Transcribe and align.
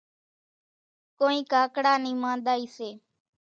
ڪونئين 1.17 1.43
ڪاڪڙا 1.51 1.93
نِي 2.03 2.11
مانۮائِي 2.21 2.65
سي۔ 2.75 2.89